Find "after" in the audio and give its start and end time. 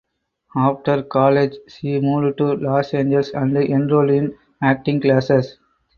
0.55-1.03